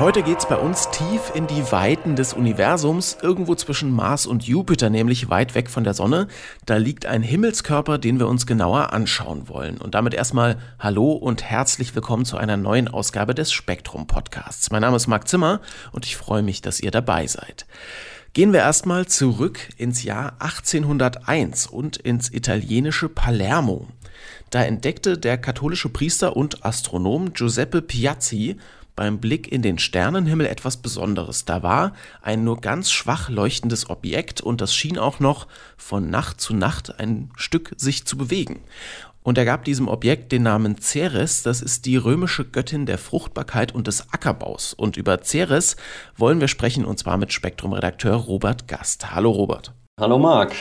[0.00, 4.90] Heute geht's bei uns tief in die Weiten des Universums, irgendwo zwischen Mars und Jupiter,
[4.90, 6.26] nämlich weit weg von der Sonne.
[6.66, 9.78] Da liegt ein Himmelskörper, den wir uns genauer anschauen wollen.
[9.78, 14.72] Und damit erstmal Hallo und herzlich willkommen zu einer neuen Ausgabe des Spektrum Podcasts.
[14.72, 15.60] Mein Name ist Marc Zimmer
[15.92, 17.64] und ich freue mich, dass ihr dabei seid.
[18.32, 23.86] Gehen wir erstmal zurück ins Jahr 1801 und ins italienische Palermo.
[24.50, 28.56] Da entdeckte der katholische Priester und Astronom Giuseppe Piazzi
[28.96, 31.44] beim Blick in den Sternenhimmel etwas Besonderes.
[31.44, 36.40] Da war ein nur ganz schwach leuchtendes Objekt und das schien auch noch von Nacht
[36.40, 38.60] zu Nacht ein Stück sich zu bewegen.
[39.22, 43.74] Und er gab diesem Objekt den Namen Ceres, das ist die römische Göttin der Fruchtbarkeit
[43.74, 44.74] und des Ackerbaus.
[44.74, 45.76] Und über Ceres
[46.16, 49.14] wollen wir sprechen und zwar mit Spektrum-Redakteur Robert Gast.
[49.14, 49.72] Hallo Robert.
[49.98, 50.52] Hallo Marc.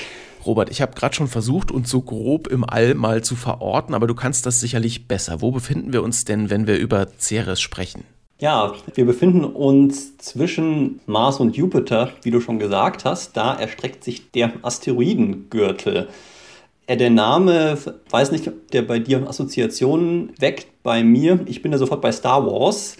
[0.46, 4.08] Robert, ich habe gerade schon versucht, uns so grob im All mal zu verorten, aber
[4.08, 5.42] du kannst das sicherlich besser.
[5.42, 8.06] Wo befinden wir uns denn, wenn wir über Ceres sprechen?
[8.40, 13.38] Ja, wir befinden uns zwischen Mars und Jupiter, wie du schon gesagt hast.
[13.38, 16.08] Da erstreckt sich der Asteroidengürtel.
[16.88, 17.78] Äh, der Name,
[18.10, 20.68] weiß nicht, ob der bei dir Assoziationen weckt.
[20.84, 22.98] Bei mir, ich bin da sofort bei Star Wars,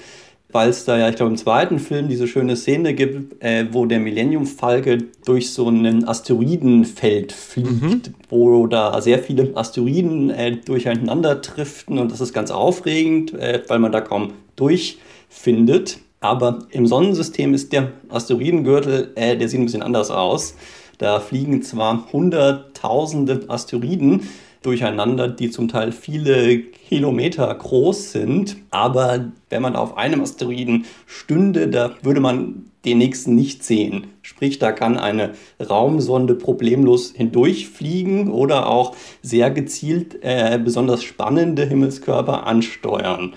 [0.54, 3.86] weil es da ja, ich glaube, im zweiten Film diese schöne Szene gibt, äh, wo
[3.86, 8.02] der Millennium Falke durch so ein Asteroidenfeld fliegt, mhm.
[8.30, 13.80] wo da sehr viele Asteroiden äh, durcheinander driften und das ist ganz aufregend, äh, weil
[13.80, 15.00] man da kaum durch
[15.34, 16.00] findet.
[16.20, 20.56] Aber im Sonnensystem ist der Asteroidengürtel, äh, der sieht ein bisschen anders aus.
[21.00, 24.30] Da fliegen zwar hunderttausende Asteroiden
[24.62, 31.68] durcheinander, die zum Teil viele Kilometer groß sind, aber wenn man auf einem Asteroiden stünde,
[31.68, 34.08] da würde man den nächsten nicht sehen.
[34.22, 42.46] Sprich, da kann eine Raumsonde problemlos hindurchfliegen oder auch sehr gezielt äh, besonders spannende Himmelskörper
[42.46, 43.34] ansteuern.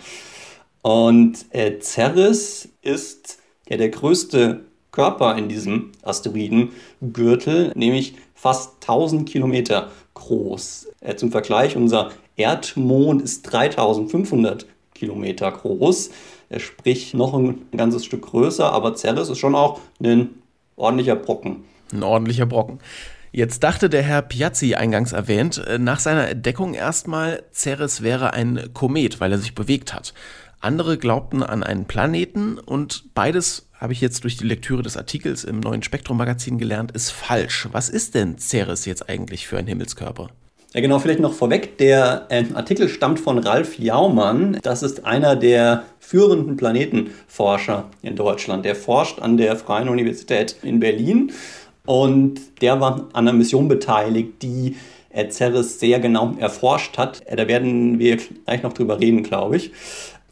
[0.86, 3.38] Und äh, Ceres ist
[3.68, 4.60] ja der größte
[4.92, 10.86] Körper in diesem Asteroidengürtel, nämlich fast 1000 Kilometer groß.
[11.00, 16.10] Äh, zum Vergleich, unser Erdmond ist 3500 Kilometer groß,
[16.50, 20.36] äh, sprich noch ein ganzes Stück größer, aber Ceres ist schon auch ein
[20.76, 21.64] ordentlicher Brocken.
[21.92, 22.78] Ein ordentlicher Brocken.
[23.32, 28.70] Jetzt dachte der Herr Piazzi, eingangs erwähnt, äh, nach seiner Entdeckung erstmal, Ceres wäre ein
[28.72, 30.14] Komet, weil er sich bewegt hat.
[30.66, 35.44] Andere glaubten an einen Planeten und beides habe ich jetzt durch die Lektüre des Artikels
[35.44, 37.68] im neuen Spektrum-Magazin gelernt, ist falsch.
[37.70, 40.28] Was ist denn Ceres jetzt eigentlich für ein Himmelskörper?
[40.74, 41.78] Ja, genau, vielleicht noch vorweg.
[41.78, 44.58] Der äh, Artikel stammt von Ralf Jaumann.
[44.62, 48.64] Das ist einer der führenden Planetenforscher in Deutschland.
[48.64, 51.30] Der forscht an der Freien Universität in Berlin
[51.84, 54.74] und der war an einer Mission beteiligt, die
[55.10, 57.22] äh, Ceres sehr genau erforscht hat.
[57.26, 59.70] Äh, da werden wir gleich noch drüber reden, glaube ich.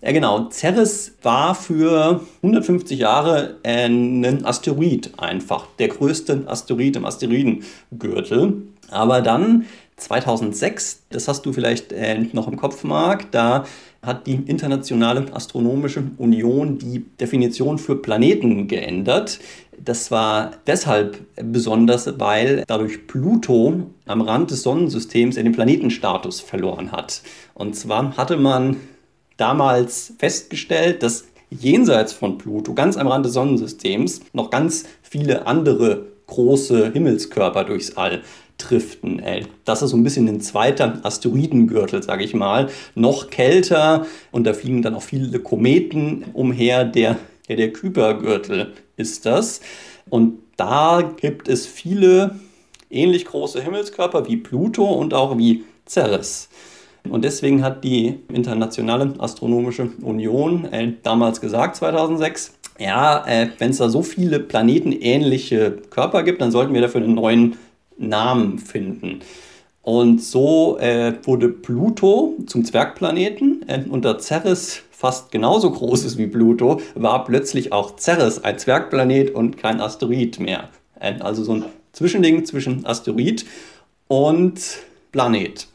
[0.01, 0.51] Ja, genau.
[0.51, 5.67] Ceres war für 150 Jahre ein Asteroid einfach.
[5.79, 8.63] Der größte Asteroid im Asteroidengürtel.
[8.91, 9.65] Aber dann
[9.97, 13.65] 2006, das hast du vielleicht äh, noch im Kopf, Marc, da
[14.03, 19.39] hat die Internationale Astronomische Union die Definition für Planeten geändert.
[19.83, 27.23] Das war deshalb besonders, weil dadurch Pluto am Rand des Sonnensystems den Planetenstatus verloren hat.
[27.55, 28.77] Und zwar hatte man
[29.37, 36.07] damals festgestellt, dass jenseits von Pluto, ganz am Rand des Sonnensystems, noch ganz viele andere
[36.27, 38.23] große Himmelskörper durchs All
[38.59, 39.23] driften.
[39.65, 42.69] Das ist so ein bisschen ein zweiter Asteroidengürtel, sage ich mal.
[42.95, 46.85] Noch kälter und da fliegen dann auch viele Kometen umher.
[46.85, 47.17] Der,
[47.49, 49.61] der, der Kuipergürtel ist das.
[50.09, 52.39] Und da gibt es viele
[52.91, 56.49] ähnlich große Himmelskörper wie Pluto und auch wie Ceres.
[57.09, 63.79] Und deswegen hat die Internationale Astronomische Union äh, damals gesagt, 2006, ja, äh, wenn es
[63.79, 67.57] da so viele planetenähnliche Körper gibt, dann sollten wir dafür einen neuen
[67.99, 69.21] Namen finden.
[69.83, 76.27] Und so äh, wurde Pluto zum Zwergplaneten äh, und Ceres fast genauso groß ist wie
[76.27, 80.71] Pluto, war plötzlich auch Ceres ein Zwergplanet und kein Asteroid mehr.
[80.99, 83.45] Äh, also so ein Zwischending zwischen Asteroid
[84.09, 84.59] und
[85.13, 85.69] Planet.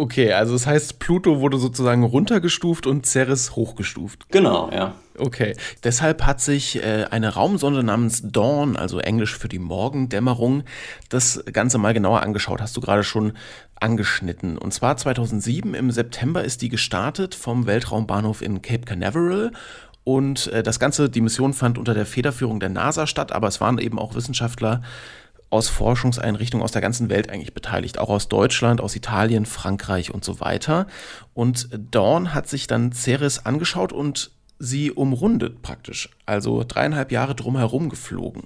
[0.00, 4.30] Okay, also das heißt, Pluto wurde sozusagen runtergestuft und Ceres hochgestuft.
[4.30, 4.94] Genau, ja.
[5.18, 5.54] Okay,
[5.84, 10.62] deshalb hat sich äh, eine Raumsonde namens Dawn, also Englisch für die Morgendämmerung,
[11.10, 12.62] das Ganze mal genauer angeschaut.
[12.62, 13.34] Hast du gerade schon
[13.74, 14.56] angeschnitten.
[14.56, 19.52] Und zwar 2007 im September ist die gestartet vom Weltraumbahnhof in Cape Canaveral
[20.02, 23.60] und äh, das Ganze, die Mission fand unter der Federführung der NASA statt, aber es
[23.60, 24.82] waren eben auch Wissenschaftler
[25.50, 30.24] aus Forschungseinrichtungen aus der ganzen Welt eigentlich beteiligt, auch aus Deutschland, aus Italien, Frankreich und
[30.24, 30.86] so weiter.
[31.34, 37.88] Und Dawn hat sich dann Ceres angeschaut und sie umrundet praktisch, also dreieinhalb Jahre drumherum
[37.88, 38.44] geflogen.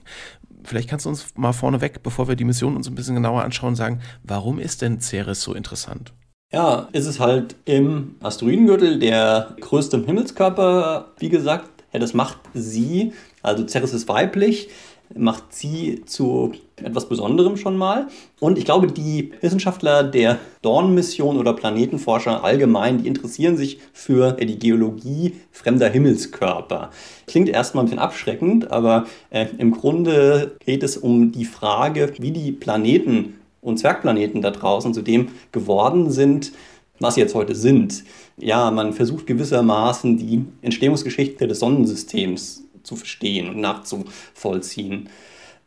[0.63, 3.75] Vielleicht kannst du uns mal vorneweg, bevor wir die Mission uns ein bisschen genauer anschauen,
[3.75, 6.15] sagen, warum ist denn Ceres so interessant?
[6.53, 11.69] Ja, ist es halt im Asteroidengürtel der größte Himmelskörper, wie gesagt.
[11.93, 13.13] Ja, das macht sie,
[13.43, 14.69] also Ceres ist weiblich,
[15.17, 18.09] macht sie zu etwas Besonderem schon mal.
[18.41, 24.59] Und ich glaube, die Wissenschaftler der Dawn-Mission oder Planetenforscher allgemein, die interessieren sich für die
[24.59, 26.91] Geologie fremder Himmelskörper.
[27.27, 32.33] Klingt erstmal ein bisschen abschreckend, aber äh, im Grunde geht es um die Frage, wie
[32.33, 36.53] die Planeten und Zwergplaneten da draußen zu dem geworden sind,
[37.01, 38.05] was sie jetzt heute sind.
[38.37, 45.09] Ja, man versucht gewissermaßen die Entstehungsgeschichte des Sonnensystems zu verstehen und nachzuvollziehen.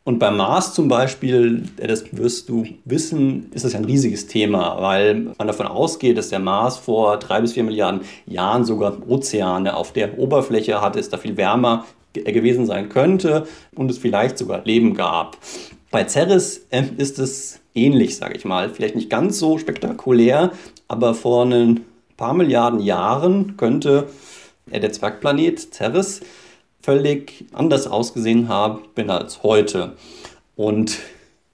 [0.04, 4.80] Und beim Mars zum Beispiel, das wirst du wissen, ist das ja ein riesiges Thema,
[4.80, 9.76] weil man davon ausgeht, dass der Mars vor drei bis vier Milliarden Jahren sogar Ozeane
[9.76, 11.84] auf der Oberfläche hatte, es da viel wärmer
[12.14, 15.36] gewesen sein könnte und es vielleicht sogar Leben gab.
[15.90, 18.70] Bei Ceres äh, ist es ähnlich, sage ich mal.
[18.70, 20.52] Vielleicht nicht ganz so spektakulär,
[20.88, 21.84] aber vor ein
[22.16, 24.08] paar Milliarden Jahren könnte
[24.66, 26.20] der Zwergplanet Ceres
[26.88, 29.92] völlig anders ausgesehen haben als heute.
[30.56, 30.96] Und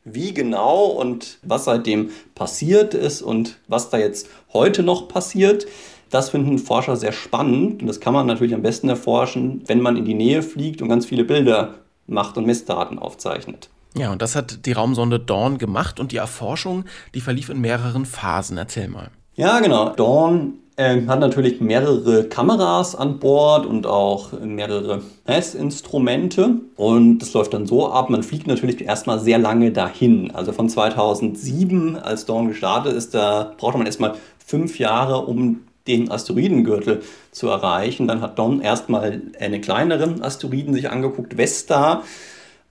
[0.05, 5.67] wie genau und was seitdem passiert ist und was da jetzt heute noch passiert,
[6.09, 9.97] das finden Forscher sehr spannend und das kann man natürlich am besten erforschen, wenn man
[9.97, 11.75] in die Nähe fliegt und ganz viele Bilder
[12.07, 13.71] macht und Messdaten aufzeichnet.
[13.97, 18.07] Ja, und das hat die Raumsonde Dawn gemacht und die Erforschung, die verlief in mehreren
[18.07, 18.57] Phasen.
[18.57, 19.11] Erzähl mal.
[19.35, 19.89] Ja, genau.
[19.97, 26.57] Dawn ähm, hat natürlich mehrere Kameras an Bord und auch mehrere Messinstrumente.
[26.77, 30.33] Und das läuft dann so ab, man fliegt natürlich erstmal sehr lange dahin.
[30.33, 36.11] Also von 2007, als Dawn gestartet ist, da brauchte man erstmal fünf Jahre, um den
[36.11, 38.09] Asteroidengürtel zu erreichen.
[38.09, 42.03] Dann hat Dawn erstmal einen kleineren Asteroiden sich angeguckt, Vesta,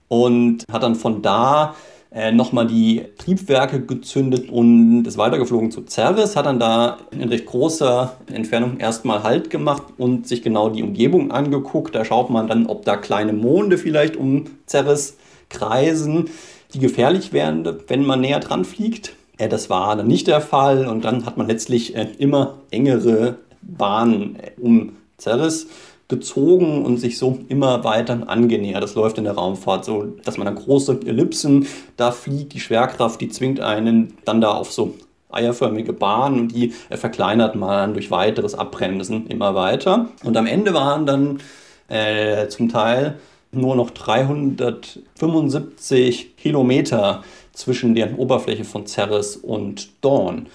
[0.08, 1.74] und hat dann von da
[2.14, 7.46] äh, nochmal die Triebwerke gezündet und ist weitergeflogen zu Ceres, hat dann da in recht
[7.46, 11.94] großer Entfernung erstmal Halt gemacht und sich genau die Umgebung angeguckt.
[11.94, 15.16] Da schaut man dann, ob da kleine Monde vielleicht um Ceres
[15.48, 16.30] kreisen,
[16.72, 19.14] die gefährlich wären, wenn man näher dran fliegt.
[19.36, 23.38] Äh, das war dann nicht der Fall und dann hat man letztlich äh, immer engere
[23.60, 25.66] Bahnen um Ceres
[26.08, 28.82] gezogen und sich so immer weiter angenähert.
[28.82, 31.66] Das läuft in der Raumfahrt so, dass man dann große Ellipsen
[31.96, 32.52] da fliegt.
[32.52, 34.94] Die Schwerkraft, die zwingt einen dann da auf so
[35.30, 40.08] eierförmige Bahnen und die verkleinert man durch weiteres Abbremsen immer weiter.
[40.22, 41.40] Und am Ende waren dann
[41.88, 43.18] äh, zum Teil
[43.50, 47.22] nur noch 375 Kilometer
[47.52, 50.48] zwischen der Oberfläche von Ceres und Dawn.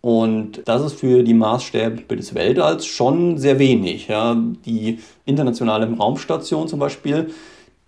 [0.00, 4.08] Und das ist für die Maßstäbe des Weltalls schon sehr wenig.
[4.08, 4.34] Ja.
[4.64, 7.30] Die internationale Raumstation zum Beispiel,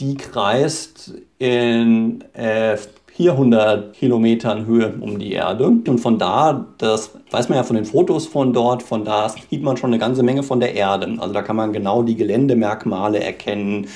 [0.00, 2.76] die kreist in äh,
[3.14, 5.66] 400 Kilometern Höhe um die Erde.
[5.66, 9.62] Und von da, das weiß man ja von den Fotos von dort, von da sieht
[9.62, 11.16] man schon eine ganze Menge von der Erde.
[11.18, 13.86] Also da kann man genau die Geländemerkmale erkennen,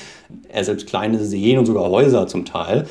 [0.49, 2.87] äh, selbst kleine Seen und sogar Häuser zum Teil.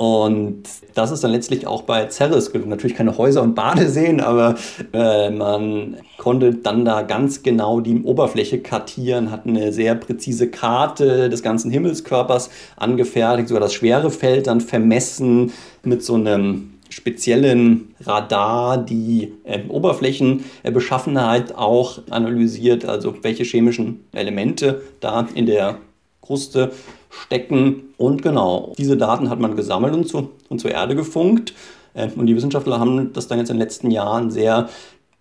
[0.00, 0.62] Und
[0.94, 2.70] das ist dann letztlich auch bei Ceres gelungen.
[2.70, 4.54] Natürlich keine Häuser und Badeseen, aber
[4.94, 11.28] äh, man konnte dann da ganz genau die Oberfläche kartieren, hat eine sehr präzise Karte
[11.28, 15.52] des ganzen Himmelskörpers angefertigt, sogar das Schwerefeld dann vermessen
[15.82, 25.28] mit so einem speziellen Radar die äh, Oberflächenbeschaffenheit auch analysiert, also welche chemischen Elemente da
[25.34, 25.76] in der
[26.22, 26.72] Kruste
[27.10, 27.92] stecken.
[27.96, 31.52] Und genau, diese Daten hat man gesammelt und, zu, und zur Erde gefunkt.
[31.94, 34.68] Äh, und die Wissenschaftler haben das dann jetzt in den letzten Jahren sehr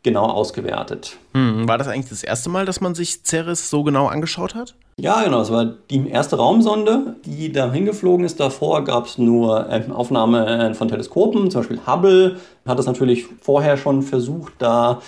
[0.02, 1.18] genau ausgewertet.
[1.34, 4.76] Hm, war das eigentlich das erste Mal, dass man sich Ceres so genau angeschaut hat?
[4.98, 5.42] Ja, genau.
[5.42, 8.40] Es war die erste Raumsonde, die da hingeflogen ist.
[8.40, 13.78] Davor gab es nur äh, Aufnahmen von Teleskopen, zum Beispiel Hubble hat das natürlich vorher
[13.78, 15.02] schon versucht, da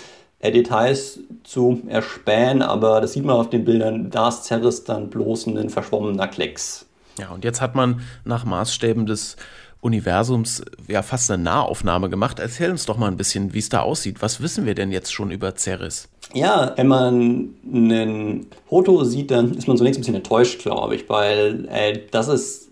[0.50, 5.46] Details zu erspähen, aber das sieht man auf den Bildern, da ist Ceres dann bloß
[5.46, 6.86] ein verschwommener Klecks.
[7.18, 9.36] Ja, und jetzt hat man nach Maßstäben des
[9.80, 12.38] Universums ja fast eine Nahaufnahme gemacht.
[12.38, 14.22] Erzähl uns doch mal ein bisschen, wie es da aussieht.
[14.22, 16.08] Was wissen wir denn jetzt schon über Ceres?
[16.34, 21.08] Ja, wenn man ein Foto sieht, dann ist man zunächst ein bisschen enttäuscht, glaube ich,
[21.08, 22.68] weil äh, das ist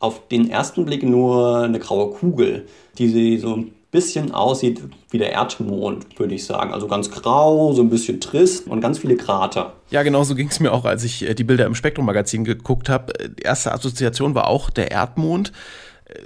[0.00, 2.66] auf den ersten Blick nur eine graue Kugel,
[2.98, 4.80] die so ein bisschen aussieht
[5.10, 6.72] wie der Erdmond, würde ich sagen.
[6.72, 9.74] Also ganz grau, so ein bisschen trist und ganz viele Krater.
[9.90, 12.88] Ja, genau so ging es mir auch, als ich äh, die Bilder im Spektrum-Magazin geguckt
[12.88, 13.12] habe.
[13.38, 15.52] Die erste Assoziation war auch der Erdmond.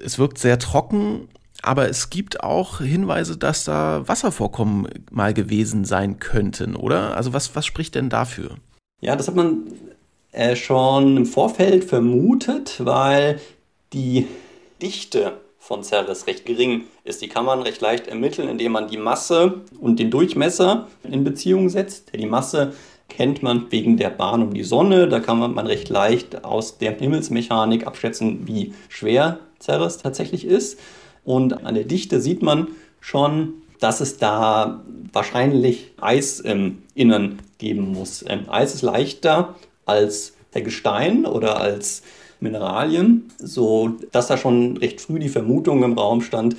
[0.05, 1.29] Es wirkt sehr trocken,
[1.63, 7.17] aber es gibt auch Hinweise, dass da Wasservorkommen mal gewesen sein könnten, oder?
[7.17, 8.57] Also was, was spricht denn dafür?
[9.01, 9.65] Ja, das hat man
[10.33, 13.41] äh, schon im Vorfeld vermutet, weil
[13.93, 14.27] die
[14.83, 17.23] Dichte von Ceres recht gering ist.
[17.23, 21.69] Die kann man recht leicht ermitteln, indem man die Masse und den Durchmesser in Beziehung
[21.69, 22.13] setzt.
[22.15, 22.73] Die Masse
[23.09, 25.09] kennt man wegen der Bahn um die Sonne.
[25.09, 30.81] Da kann man recht leicht aus der Himmelsmechanik abschätzen, wie schwer Ceres tatsächlich ist.
[31.25, 32.69] Und an der Dichte sieht man
[33.01, 34.83] schon, dass es da
[35.13, 38.25] wahrscheinlich Eis im Innern geben muss.
[38.27, 42.03] Ähm, Eis ist leichter als Gestein oder als
[42.41, 46.57] Mineralien, so dass da schon recht früh die Vermutung im Raum stand,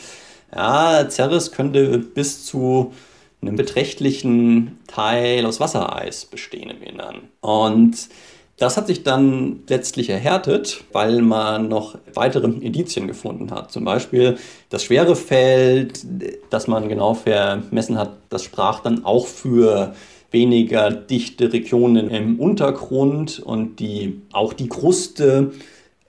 [0.55, 2.93] ja, Ceres könnte bis zu
[3.41, 7.29] einem beträchtlichen Teil aus Wassereis bestehen im Innern.
[7.41, 8.09] Und
[8.57, 13.71] das hat sich dann letztlich erhärtet, weil man noch weitere Indizien gefunden hat.
[13.71, 14.37] Zum Beispiel
[14.69, 16.05] das Schwerefeld,
[16.49, 19.93] das man genau vermessen hat, das sprach dann auch für
[20.31, 25.51] weniger dichte Regionen im Untergrund und die, auch die Kruste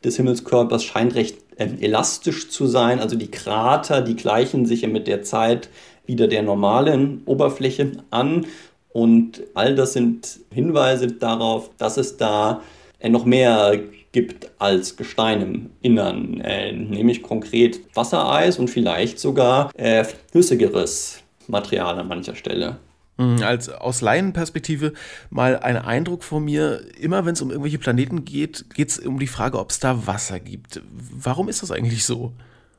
[0.05, 3.01] des Himmelskörpers scheint recht äh, elastisch zu sein.
[3.01, 5.69] Also die Krater, die gleichen sich mit der Zeit
[6.07, 8.47] wieder der normalen Oberfläche an.
[8.91, 12.63] Und all das sind Hinweise darauf, dass es da
[12.99, 13.79] äh, noch mehr
[14.13, 21.99] gibt als Gestein im Innern, äh, nämlich konkret Wassereis und vielleicht sogar äh, flüssigeres Material
[21.99, 22.79] an mancher Stelle.
[23.19, 24.93] Mhm, als aus Laienperspektive
[25.31, 29.19] mal ein Eindruck von mir, immer wenn es um irgendwelche Planeten geht, geht es um
[29.19, 30.83] die Frage, ob es da Wasser gibt.
[30.93, 32.33] Warum ist das eigentlich so?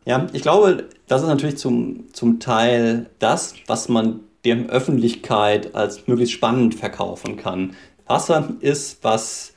[0.05, 6.07] Ja, ich glaube, das ist natürlich zum, zum Teil das, was man der Öffentlichkeit als
[6.07, 7.75] möglichst spannend verkaufen kann.
[8.05, 9.53] Wasser ist, was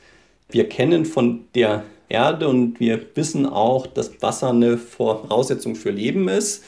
[0.49, 6.29] wir kennen von der Erde und wir wissen auch, dass Wasser eine Voraussetzung für Leben
[6.29, 6.65] ist.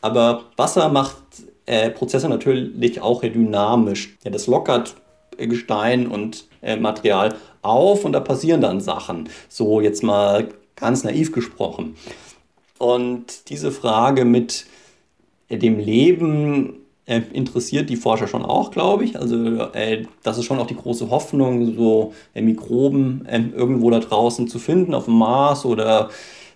[0.00, 1.22] Aber Wasser macht
[1.66, 4.16] äh, Prozesse natürlich auch dynamisch.
[4.24, 4.96] Ja, das lockert
[5.38, 9.28] Gestein und äh, Material auf und da passieren dann Sachen.
[9.48, 11.96] So jetzt mal ganz naiv gesprochen.
[12.78, 14.66] Und diese Frage mit
[15.48, 19.18] äh, dem Leben äh, interessiert die Forscher schon auch, glaube ich.
[19.18, 19.36] Also
[19.72, 24.58] äh, das ist schon auch die große Hoffnung, so äh, Mikroben irgendwo da draußen zu
[24.58, 26.10] finden, auf dem Mars oder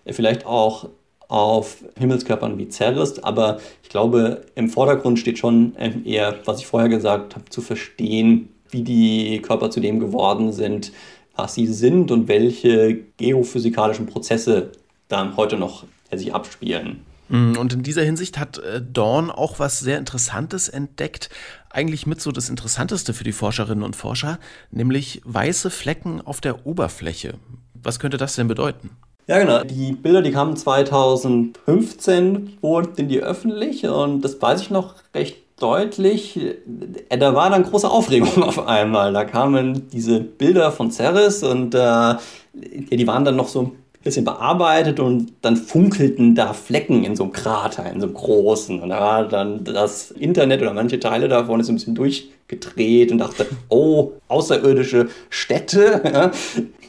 [0.09, 0.89] vielleicht auch
[1.29, 6.67] auf Himmelskörpern wie Ceres, aber ich glaube, im Vordergrund steht schon ähm, eher, was ich
[6.67, 10.93] vorher gesagt habe, zu verstehen, wie die Körper zu dem geworden sind,
[11.35, 14.73] was sie sind und welche geophysikalischen Prozesse
[15.09, 17.01] dann heute noch äh, sich abspielen.
[17.29, 21.31] Mm, und in dieser Hinsicht hat äh, Dawn auch was sehr Interessantes entdeckt,
[21.71, 24.39] eigentlich mit so das Interessanteste für die Forscherinnen und Forscher,
[24.71, 27.35] nämlich weiße Flecken auf der Oberfläche.
[27.75, 28.91] Was könnte das denn bedeuten?
[29.29, 29.65] Ja, genau.
[29.65, 36.39] Die Bilder, die kamen 2015, wurden die öffentlich und das weiß ich noch recht deutlich.
[36.39, 39.13] Äh, da war dann große Aufregung auf einmal.
[39.13, 42.15] Da kamen diese Bilder von Ceres und äh,
[42.55, 43.73] die waren dann noch so ein
[44.05, 48.81] bisschen bearbeitet und dann funkelten da Flecken in so einem Krater, in so einem großen.
[48.81, 53.19] Und da war dann das Internet oder manche Teile davon ist ein bisschen durchgedreht und
[53.19, 56.31] dachte, oh, außerirdische Städte.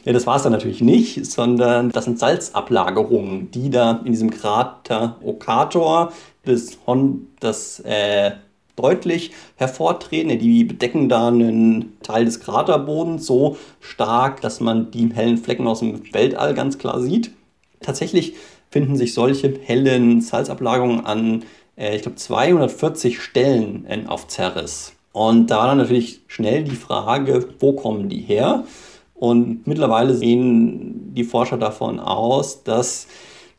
[0.08, 4.30] Ja, das war es dann natürlich nicht, sondern das sind Salzablagerungen, die da in diesem
[4.30, 8.30] Krater Okator bis Hon das äh,
[8.74, 10.38] deutlich hervortreten.
[10.38, 15.80] Die bedecken da einen Teil des Kraterbodens so stark, dass man die hellen Flecken aus
[15.80, 17.32] dem Weltall ganz klar sieht.
[17.82, 18.32] Tatsächlich
[18.70, 21.44] finden sich solche hellen Salzablagerungen an,
[21.76, 24.94] äh, ich glaube, 240 Stellen auf Ceres.
[25.12, 28.64] Und da war dann natürlich schnell die Frage, wo kommen die her?
[29.18, 33.08] Und mittlerweile gehen die Forscher davon aus, dass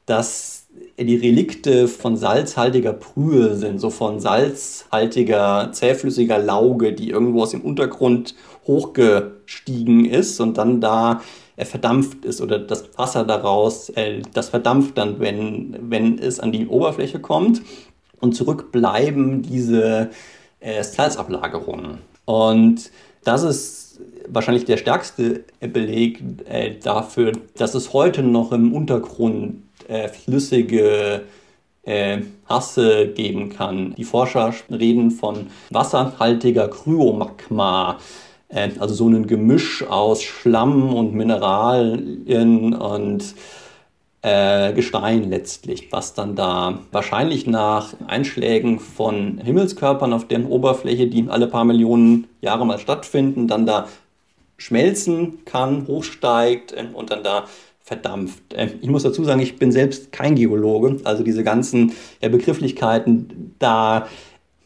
[0.06, 7.52] das die Relikte von salzhaltiger Brühe sind, so von salzhaltiger, zähflüssiger Lauge, die irgendwo aus
[7.52, 8.36] dem Untergrund
[8.68, 11.22] hochgestiegen ist und dann da
[11.56, 16.52] äh, verdampft ist oder das Wasser daraus, äh, das verdampft dann, wenn, wenn es an
[16.52, 17.62] die Oberfläche kommt.
[18.20, 20.10] Und zurück bleiben diese
[20.60, 22.00] äh, Salzablagerungen.
[22.26, 22.92] Und
[23.30, 30.08] das ist wahrscheinlich der stärkste Beleg äh, dafür, dass es heute noch im Untergrund äh,
[30.08, 31.22] flüssige
[31.84, 33.94] äh, Hasse geben kann.
[33.96, 38.00] Die Forscher reden von wasserhaltiger Kryomagma,
[38.48, 43.36] äh, also so ein Gemisch aus Schlamm und Mineralien und
[44.22, 51.28] äh, Gestein letztlich, was dann da wahrscheinlich nach Einschlägen von Himmelskörpern auf deren Oberfläche, die
[51.30, 53.88] alle paar Millionen Jahre mal stattfinden, dann da
[54.58, 57.46] schmelzen kann, hochsteigt äh, und dann da
[57.82, 58.44] verdampft.
[58.56, 64.08] Ähm, ich muss dazu sagen, ich bin selbst kein Geologe, also diese ganzen Begrifflichkeiten, da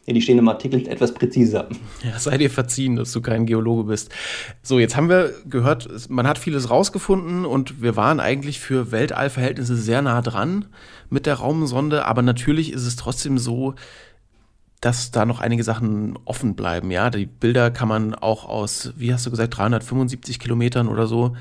[0.06, 1.68] ja, die stehen im Artikel etwas präziser.
[2.02, 4.10] Ja, sei dir verziehen, dass du kein Geologe bist.
[4.62, 9.76] So, jetzt haben wir gehört, man hat vieles rausgefunden und wir waren eigentlich für Weltallverhältnisse
[9.76, 10.66] sehr nah dran
[11.08, 13.74] mit der Raumsonde, aber natürlich ist es trotzdem so,
[14.80, 16.90] dass da noch einige Sachen offen bleiben.
[16.90, 21.34] Ja, die Bilder kann man auch aus, wie hast du gesagt, 375 Kilometern oder so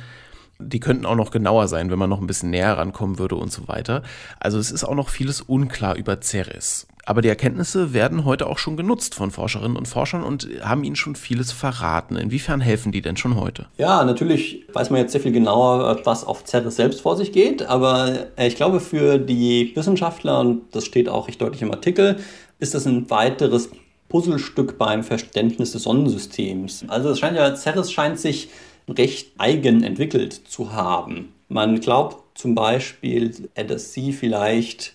[0.60, 3.52] die könnten auch noch genauer sein, wenn man noch ein bisschen näher rankommen würde und
[3.52, 4.04] so weiter.
[4.40, 6.88] Also es ist auch noch vieles unklar über Ceres.
[7.06, 10.96] Aber die Erkenntnisse werden heute auch schon genutzt von Forscherinnen und Forschern und haben ihnen
[10.96, 12.16] schon vieles verraten.
[12.16, 13.66] Inwiefern helfen die denn schon heute?
[13.78, 17.64] Ja, natürlich weiß man jetzt sehr viel genauer, was auf Ceres selbst vor sich geht.
[17.64, 22.18] Aber äh, ich glaube, für die Wissenschaftler, und das steht auch recht deutlich im Artikel,
[22.60, 23.70] ist das ein weiteres
[24.08, 26.86] Puzzlestück beim Verständnis des Sonnensystems.
[26.88, 28.50] Also es scheint ja, Ceres scheint sich
[28.88, 31.34] recht eigen entwickelt zu haben.
[31.50, 34.94] Man glaubt zum Beispiel, dass sie vielleicht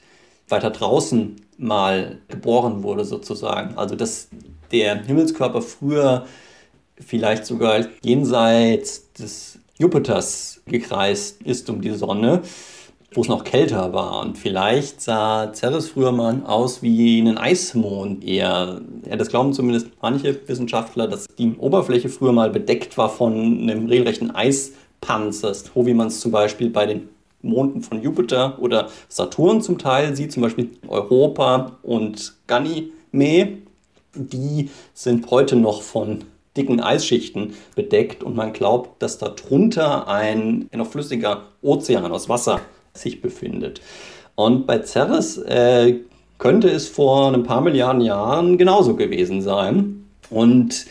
[0.51, 3.77] weiter draußen mal geboren wurde sozusagen.
[3.77, 4.29] Also dass
[4.71, 6.27] der Himmelskörper früher
[7.01, 12.43] vielleicht sogar jenseits des Jupiters gekreist ist um die Sonne,
[13.13, 14.21] wo es noch kälter war.
[14.21, 18.81] Und vielleicht sah Ceres früher mal aus wie ein Eismond eher.
[19.09, 23.87] Ja, das glauben zumindest manche Wissenschaftler, dass die Oberfläche früher mal bedeckt war von einem
[23.87, 27.09] regelrechten Eispanzer, so wie man es zum Beispiel bei den
[27.43, 33.59] Monden von Jupiter oder Saturn zum Teil sieht, zum Beispiel Europa und Ganymede,
[34.15, 36.25] die sind heute noch von
[36.57, 42.61] dicken Eisschichten bedeckt und man glaubt, dass darunter ein noch flüssiger Ozean aus Wasser
[42.93, 43.81] sich befindet.
[44.35, 46.01] Und bei Ceres äh,
[46.39, 50.05] könnte es vor ein paar Milliarden Jahren genauso gewesen sein.
[50.31, 50.87] Und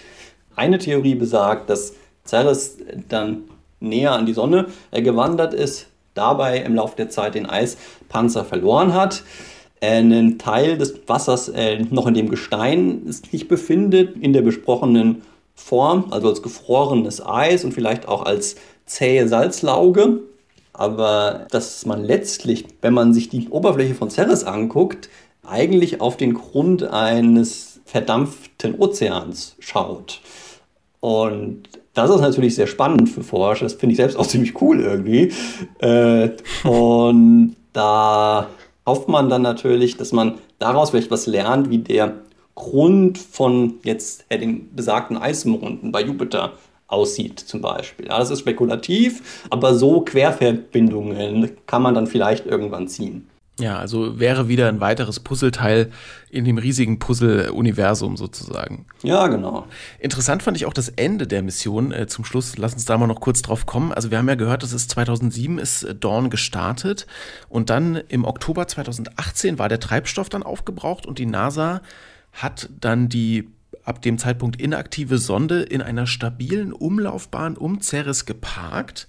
[0.55, 1.93] eine Theorie besagt, dass
[2.25, 2.77] Ceres
[3.09, 3.43] dann
[3.79, 8.93] näher an die Sonne äh, gewandert ist, dabei im Laufe der Zeit den Eispanzer verloren
[8.93, 9.23] hat.
[9.79, 15.21] Einen Teil des Wassers äh, noch in dem Gestein sich befindet, in der besprochenen
[15.55, 20.21] Form, also als gefrorenes Eis und vielleicht auch als zähe Salzlauge.
[20.73, 25.09] Aber dass man letztlich, wenn man sich die Oberfläche von Ceres anguckt,
[25.45, 30.21] eigentlich auf den Grund eines verdampften Ozeans schaut.
[30.99, 33.65] Und das ist natürlich sehr spannend für Forscher.
[33.65, 35.31] Das finde ich selbst auch ziemlich cool irgendwie.
[35.79, 36.29] Äh,
[36.63, 38.49] und da
[38.85, 42.13] hofft man dann natürlich, dass man daraus vielleicht was lernt, wie der
[42.55, 46.53] Grund von jetzt den besagten Eismonden bei Jupiter
[46.87, 48.07] aussieht zum Beispiel.
[48.07, 53.27] Ja, das ist spekulativ, aber so Querverbindungen kann man dann vielleicht irgendwann ziehen.
[53.59, 55.91] Ja, also wäre wieder ein weiteres Puzzleteil
[56.29, 58.85] in dem riesigen Puzzle-Universum sozusagen.
[59.01, 59.65] Ja, genau.
[59.99, 61.91] Interessant fand ich auch das Ende der Mission.
[61.91, 63.91] Äh, zum Schluss, lass uns da mal noch kurz drauf kommen.
[63.91, 67.07] Also wir haben ja gehört, dass es 2007 ist äh, Dawn gestartet
[67.49, 71.81] und dann im Oktober 2018 war der Treibstoff dann aufgebraucht und die NASA
[72.33, 73.49] hat dann die
[73.83, 79.07] ab dem Zeitpunkt inaktive Sonde in einer stabilen Umlaufbahn um Ceres geparkt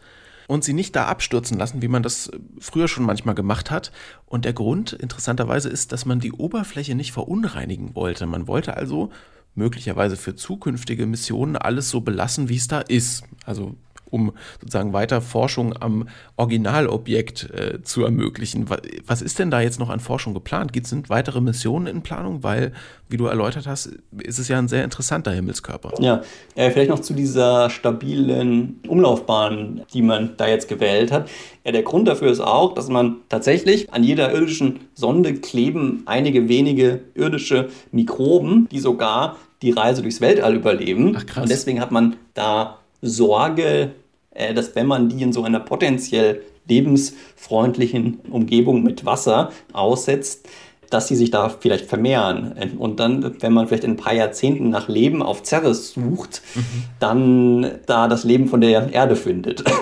[0.49, 3.93] und sie nicht da abstürzen lassen, wie man das früher schon manchmal gemacht hat.
[4.27, 8.27] Und der Grund, interessanterweise, ist, dass man die Oberfläche nicht verunreinigen wollte.
[8.27, 9.11] Man wollte also
[9.55, 13.25] möglicherweise für zukünftige Missionen alles so belassen, wie es da ist.
[13.45, 13.77] Also
[14.11, 18.67] um sozusagen weiter Forschung am Originalobjekt äh, zu ermöglichen.
[19.07, 20.73] Was ist denn da jetzt noch an Forschung geplant?
[20.73, 22.43] Gibt es weitere Missionen in Planung?
[22.43, 22.73] Weil,
[23.09, 23.91] wie du erläutert hast,
[24.23, 25.93] ist es ja ein sehr interessanter Himmelskörper.
[26.01, 26.23] Ja,
[26.55, 31.29] äh, vielleicht noch zu dieser stabilen Umlaufbahn, die man da jetzt gewählt hat.
[31.65, 36.49] Ja, der Grund dafür ist auch, dass man tatsächlich an jeder irdischen Sonde kleben einige
[36.49, 41.15] wenige irdische Mikroben, die sogar die Reise durchs Weltall überleben.
[41.17, 41.43] Ach, krass.
[41.43, 43.93] Und deswegen hat man da Sorge,
[44.31, 50.49] äh, dass wenn man die in so einer potenziell lebensfreundlichen Umgebung mit Wasser aussetzt,
[50.91, 52.55] dass sie sich da vielleicht vermehren.
[52.79, 56.63] Und dann, wenn man vielleicht in ein paar Jahrzehnten nach Leben auf Ceres sucht, mhm.
[56.99, 59.65] dann da das Leben von der Erde findet.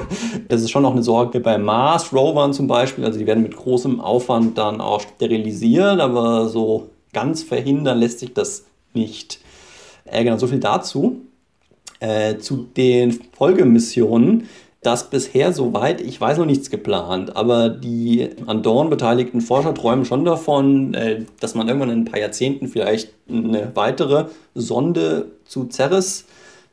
[0.48, 3.05] Das ist schon noch eine Sorge bei Mars-Rovern zum Beispiel.
[3.05, 8.33] Also die werden mit großem Aufwand dann auch sterilisiert, aber so ganz verhindern lässt sich
[8.33, 9.40] das nicht.
[10.05, 11.22] Äh, genau, so viel dazu.
[12.00, 14.48] Äh, zu den Folgemissionen
[14.87, 20.04] dass bisher soweit, ich weiß noch nichts geplant, aber die an Dorn beteiligten Forscher träumen
[20.04, 25.68] schon davon, äh, dass man irgendwann in ein paar Jahrzehnten vielleicht eine weitere Sonde zu
[25.68, 26.26] Ceres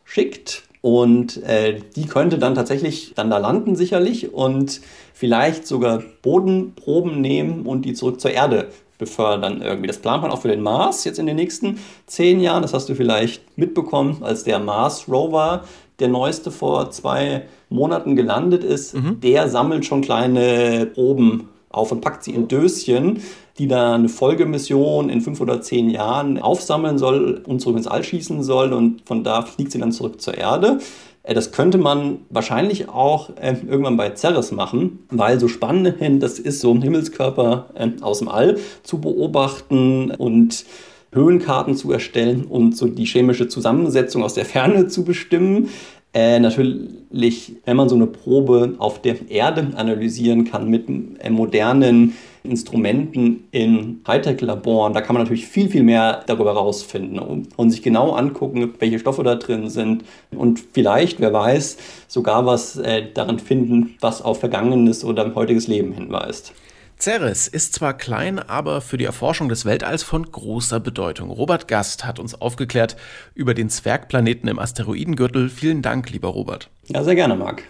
[0.05, 0.61] schickt.
[0.81, 4.81] Und äh, die könnte dann tatsächlich dann da landen sicherlich und
[5.13, 9.87] vielleicht sogar Bodenproben nehmen und die zurück zur Erde befördern irgendwie.
[9.87, 12.61] Das plant man auch für den Mars jetzt in den nächsten zehn Jahren.
[12.61, 15.63] Das hast du vielleicht mitbekommen, als der Mars Rover,
[15.99, 18.95] der neueste vor zwei Monaten gelandet ist.
[18.95, 19.19] Mhm.
[19.21, 23.21] Der sammelt schon kleine Proben auf und packt sie in Döschen,
[23.57, 28.03] die dann eine Folgemission in fünf oder zehn Jahren aufsammeln soll und zurück ins All
[28.03, 28.73] schießen soll.
[28.73, 30.79] Und von da fliegt sie dann zurück zur Erde.
[31.23, 36.39] Äh, das könnte man wahrscheinlich auch äh, irgendwann bei Ceres machen, weil so spannend das
[36.39, 40.65] ist, so einen Himmelskörper äh, aus dem All zu beobachten und
[41.11, 45.69] Höhenkarten zu erstellen und so die chemische Zusammensetzung aus der Ferne zu bestimmen.
[46.13, 50.87] Äh, natürlich, wenn man so eine Probe auf der Erde analysieren kann mit
[51.19, 57.47] äh, modernen Instrumenten in Hightech-Laboren, da kann man natürlich viel, viel mehr darüber herausfinden und,
[57.57, 61.77] und sich genau angucken, welche Stoffe da drin sind und vielleicht, wer weiß,
[62.07, 66.53] sogar was äh, darin finden, was auf vergangenes oder heutiges Leben hinweist.
[66.99, 71.31] Ceres ist zwar klein, aber für die Erforschung des Weltalls von großer Bedeutung.
[71.31, 72.95] Robert Gast hat uns aufgeklärt
[73.35, 75.49] über den Zwergplaneten im Asteroidengürtel.
[75.49, 76.69] Vielen Dank, lieber Robert.
[76.87, 77.63] Ja, sehr gerne, Marc.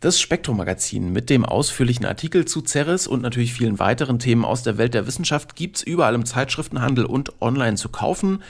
[0.00, 4.78] Das Spektrum-Magazin mit dem ausführlichen Artikel zu Ceres und natürlich vielen weiteren Themen aus der
[4.78, 8.42] Welt der Wissenschaft gibt's überall im Zeitschriftenhandel und online zu kaufen.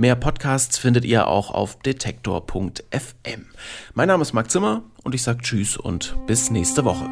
[0.00, 3.46] Mehr Podcasts findet ihr auch auf detektor.fm.
[3.94, 7.08] Mein Name ist Marc Zimmer und ich sage Tschüss und bis nächste Woche.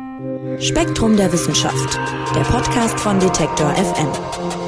[0.61, 1.99] Spektrum der Wissenschaft,
[2.37, 4.66] der Podcast von Detektor FM.